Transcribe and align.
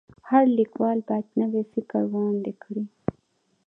هر 0.29 0.43
لیکوال 0.57 0.97
باید 1.07 1.27
نوی 1.39 1.63
فکر 1.73 1.99
وړاندي 2.11 2.53
کړي. 2.63 2.83